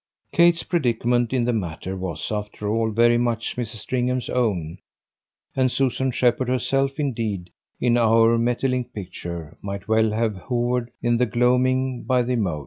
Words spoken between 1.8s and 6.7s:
was, after all, very much Mrs. Stringham's own, and Susan Shepherd